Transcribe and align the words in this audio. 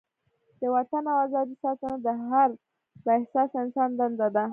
د 0.59 0.63
وطن 0.75 1.03
او 1.11 1.17
ازادۍ 1.25 1.55
ساتنه 1.63 1.95
د 2.05 2.07
هر 2.27 2.49
با 3.03 3.11
احساسه 3.19 3.55
انسان 3.63 3.89
دنده 3.99 4.27
ده. 4.35 4.45